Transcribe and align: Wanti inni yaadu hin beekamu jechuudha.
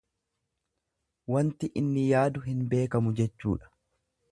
Wanti 1.35 1.69
inni 1.83 2.07
yaadu 2.15 2.45
hin 2.47 2.65
beekamu 2.75 3.15
jechuudha. 3.23 3.73